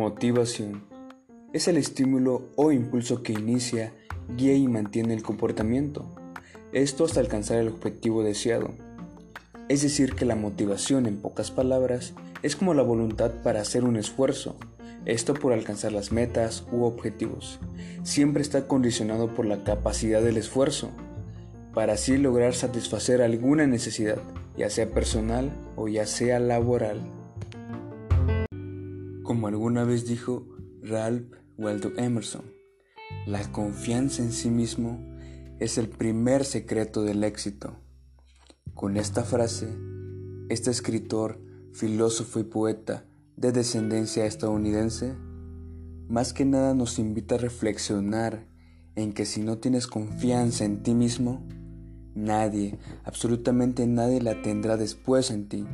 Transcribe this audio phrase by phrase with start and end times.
[0.00, 0.84] Motivación.
[1.52, 3.92] Es el estímulo o impulso que inicia,
[4.34, 6.06] guía y mantiene el comportamiento.
[6.72, 8.70] Esto hasta alcanzar el objetivo deseado.
[9.68, 13.96] Es decir, que la motivación, en pocas palabras, es como la voluntad para hacer un
[13.96, 14.56] esfuerzo,
[15.04, 17.60] esto por alcanzar las metas u objetivos.
[18.02, 20.88] Siempre está condicionado por la capacidad del esfuerzo,
[21.74, 24.16] para así lograr satisfacer alguna necesidad,
[24.56, 27.19] ya sea personal o ya sea laboral.
[29.30, 30.44] Como alguna vez dijo
[30.82, 32.42] Ralph Waldo Emerson,
[33.28, 34.98] la confianza en sí mismo
[35.60, 37.76] es el primer secreto del éxito.
[38.74, 39.68] Con esta frase,
[40.48, 41.40] este escritor,
[41.72, 43.04] filósofo y poeta
[43.36, 45.14] de descendencia estadounidense,
[46.08, 48.48] más que nada nos invita a reflexionar
[48.96, 51.46] en que si no tienes confianza en ti mismo,
[52.16, 55.64] nadie, absolutamente nadie la tendrá después en ti.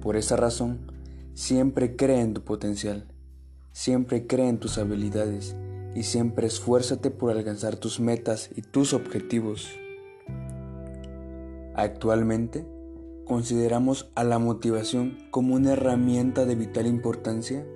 [0.00, 0.91] Por esa razón,
[1.34, 3.06] Siempre cree en tu potencial,
[3.72, 5.56] siempre cree en tus habilidades
[5.94, 9.70] y siempre esfuérzate por alcanzar tus metas y tus objetivos.
[11.74, 12.66] Actualmente,
[13.24, 17.66] consideramos a la motivación como una herramienta de vital importancia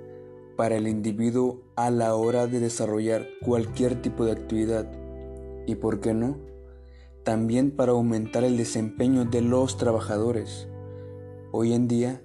[0.55, 4.86] para el individuo a la hora de desarrollar cualquier tipo de actividad
[5.66, 6.36] y, por qué no,
[7.25, 10.69] también para aumentar el desempeño de los trabajadores.
[11.53, 12.22] Hoy en día,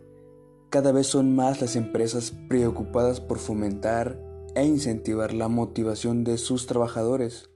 [0.72, 4.17] cada vez son más las empresas preocupadas por fomentar
[4.55, 7.50] e incentivar la motivación de sus trabajadores,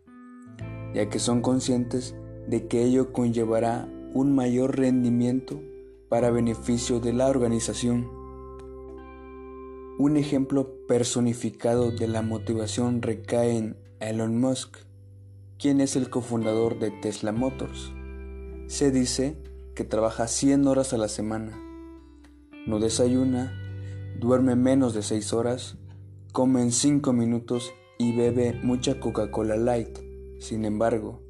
[0.94, 2.14] ya que son conscientes
[2.46, 5.62] de que ello conllevará un mayor rendimiento
[6.10, 8.06] para beneficio de la organización.
[9.98, 14.76] Un ejemplo personificado de la motivación recae en Elon Musk,
[15.58, 17.94] quien es el cofundador de Tesla Motors.
[18.68, 19.38] Se dice
[19.74, 21.62] que trabaja 100 horas a la semana
[22.66, 23.54] no desayuna,
[24.20, 25.78] duerme menos de 6 horas,
[26.32, 30.00] come en 5 minutos y bebe mucha Coca-Cola Light.
[30.40, 31.22] Sin embargo,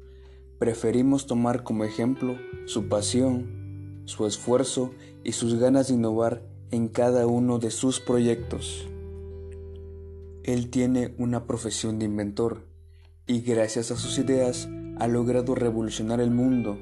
[0.58, 4.92] preferimos tomar como ejemplo su pasión, su esfuerzo
[5.24, 8.88] y sus ganas de innovar en cada uno de sus proyectos.
[10.42, 12.64] Él tiene una profesión de inventor
[13.26, 14.68] y gracias a sus ideas
[14.98, 16.78] ha logrado revolucionar el mundo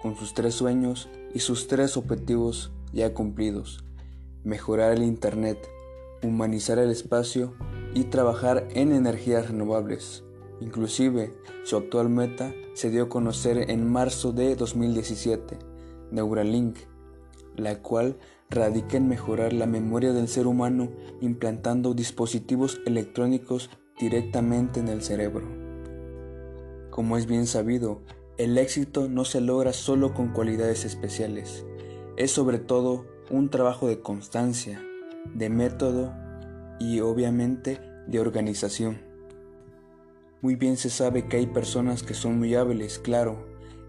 [0.00, 3.84] con sus tres sueños y sus tres objetivos ya cumplidos,
[4.44, 5.58] mejorar el Internet,
[6.22, 7.54] humanizar el espacio
[7.92, 10.24] y trabajar en energías renovables.
[10.60, 11.34] Inclusive,
[11.64, 15.58] su actual meta se dio a conocer en marzo de 2017,
[16.12, 16.78] Neuralink,
[17.56, 18.16] la cual
[18.48, 20.90] radica en mejorar la memoria del ser humano
[21.20, 25.46] implantando dispositivos electrónicos directamente en el cerebro.
[26.90, 28.02] Como es bien sabido,
[28.38, 31.64] el éxito no se logra solo con cualidades especiales,
[32.16, 34.82] es sobre todo un trabajo de constancia,
[35.34, 36.12] de método
[36.78, 39.00] y obviamente de organización.
[40.42, 43.46] Muy bien se sabe que hay personas que son muy hábiles, claro,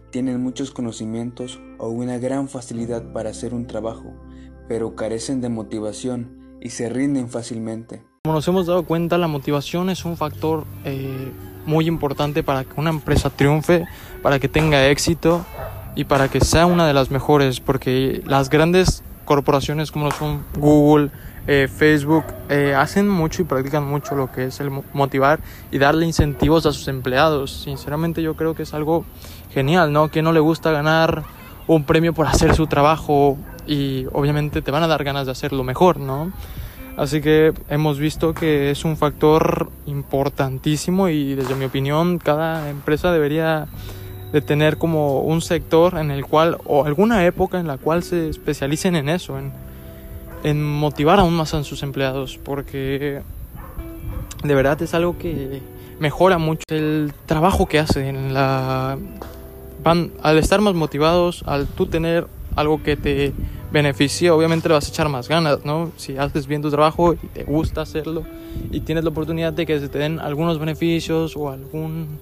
[0.10, 4.14] tienen muchos conocimientos o una gran facilidad para hacer un trabajo,
[4.68, 8.04] pero carecen de motivación y se rinden fácilmente.
[8.24, 11.32] Como nos hemos dado cuenta, la motivación es un factor eh,
[11.66, 13.86] muy importante para que una empresa triunfe,
[14.22, 15.46] para que tenga éxito
[15.96, 21.10] y para que sea una de las mejores, porque las grandes corporaciones como son Google,
[21.48, 25.40] eh, Facebook, eh, hacen mucho y practican mucho lo que es el motivar
[25.72, 27.52] y darle incentivos a sus empleados.
[27.52, 29.06] Sinceramente yo creo que es algo
[29.52, 30.10] genial, ¿no?
[30.10, 31.24] Que no le gusta ganar
[31.68, 35.64] un premio por hacer su trabajo y obviamente te van a dar ganas de hacerlo
[35.64, 36.32] mejor, ¿no?
[36.98, 43.12] Así que hemos visto que es un factor importantísimo y desde mi opinión cada empresa
[43.12, 43.68] debería
[44.36, 48.28] de tener como un sector en el cual, o alguna época en la cual se
[48.28, 49.54] especialicen en eso, en,
[50.44, 53.22] en motivar aún más a sus empleados, porque
[54.44, 55.62] de verdad es algo que
[56.00, 58.34] mejora mucho el trabajo que hacen.
[58.34, 58.98] La,
[59.82, 63.32] van, al estar más motivados, al tú tener algo que te
[63.72, 65.94] beneficie, obviamente le vas a echar más ganas, ¿no?
[65.96, 68.24] Si haces bien tu trabajo y te gusta hacerlo
[68.70, 72.20] y tienes la oportunidad de que se te den algunos beneficios o algún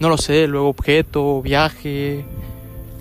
[0.00, 2.24] no lo sé, luego objeto, viaje,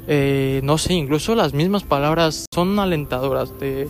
[0.07, 3.87] eh, no sé, incluso las mismas palabras son alentadoras, te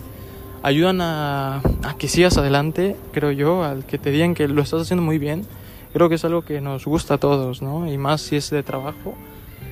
[0.62, 1.62] ayudan a,
[1.98, 5.46] que sigas adelante, creo yo, al que te digan que lo estás haciendo muy bien,
[5.92, 7.90] creo que es algo que nos gusta a todos, ¿no?
[7.90, 9.14] Y más si es de trabajo,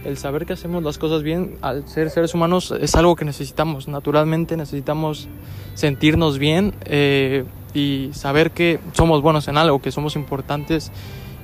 [0.05, 3.89] el saber que hacemos las cosas bien, al ser seres humanos, es algo que necesitamos,
[3.89, 5.29] naturalmente necesitamos
[5.75, 7.45] sentirnos bien eh,
[7.75, 10.93] y saber que somos buenos en algo, que somos importantes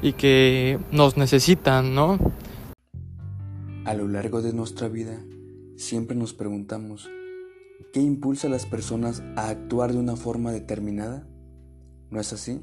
[0.02, 2.18] y que nos necesitan, ¿no?
[3.84, 5.24] A lo largo de nuestra vida,
[5.76, 7.08] siempre nos preguntamos,
[7.92, 11.26] ¿qué impulsa a las personas a actuar de una forma determinada?
[12.12, 12.60] ¿no es así?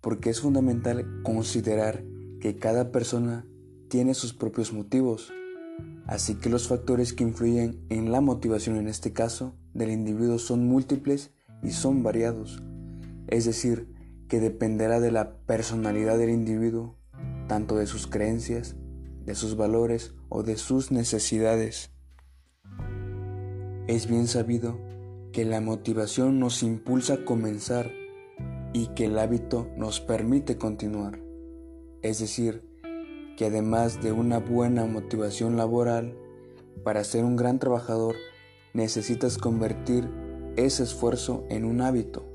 [0.00, 2.04] Porque es fundamental considerar
[2.40, 3.44] que cada persona
[3.88, 5.32] tiene sus propios motivos,
[6.06, 10.66] así que los factores que influyen en la motivación en este caso del individuo son
[10.66, 11.32] múltiples
[11.62, 12.62] y son variados,
[13.26, 13.91] es decir,
[14.32, 16.96] que dependerá de la personalidad del individuo,
[17.48, 18.76] tanto de sus creencias,
[19.26, 21.90] de sus valores o de sus necesidades.
[23.88, 24.78] Es bien sabido
[25.32, 27.90] que la motivación nos impulsa a comenzar
[28.72, 31.20] y que el hábito nos permite continuar.
[32.00, 32.66] Es decir,
[33.36, 36.16] que además de una buena motivación laboral,
[36.82, 38.16] para ser un gran trabajador
[38.72, 40.08] necesitas convertir
[40.56, 42.31] ese esfuerzo en un hábito.